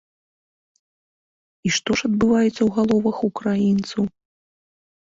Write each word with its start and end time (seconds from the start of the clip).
І 1.69 1.73
што 1.77 1.99
ж 2.01 2.09
адбываецца 2.09 2.57
ў 2.63 2.69
галовах 2.79 3.17
украінцаў? 3.31 4.03